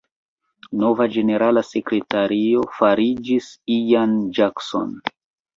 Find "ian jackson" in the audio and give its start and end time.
3.79-4.93